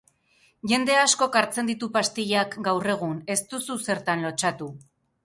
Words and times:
Jende 0.69 0.93
askok 1.01 1.35
hartzen 1.41 1.69
ditu 1.71 1.89
pastillak 1.97 2.57
gaur 2.69 2.89
egun, 2.95 3.13
ez 3.35 3.39
duzu 3.53 3.77
zertan 3.91 4.25
lotsatu.. 4.29 4.71